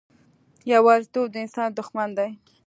یوازیتوب 0.73 1.25
د 1.31 1.35
انسان 1.43 1.69
دښمن 1.79 2.09
دی. 2.17 2.29